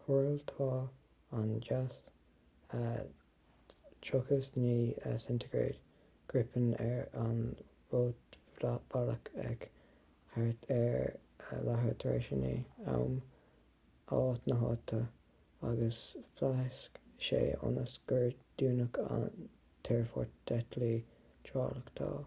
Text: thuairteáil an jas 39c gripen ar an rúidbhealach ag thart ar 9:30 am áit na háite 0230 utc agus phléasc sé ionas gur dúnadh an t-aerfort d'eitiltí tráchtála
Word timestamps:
thuairteáil 0.00 0.88
an 1.44 1.52
jas 1.68 1.94
39c 2.72 5.62
gripen 6.32 6.66
ar 6.86 7.06
an 7.20 7.38
rúidbhealach 7.94 9.30
ag 9.44 9.64
thart 10.34 10.68
ar 10.74 11.08
9:30 11.84 12.92
am 12.96 13.14
áit 14.16 14.44
na 14.52 14.58
háite 14.64 14.98
0230 15.62 15.64
utc 15.68 15.70
agus 15.70 16.02
phléasc 16.42 17.00
sé 17.28 17.40
ionas 17.54 17.96
gur 18.12 18.28
dúnadh 18.64 19.00
an 19.06 19.24
t-aerfort 19.88 20.36
d'eitiltí 20.52 20.92
tráchtála 21.50 22.20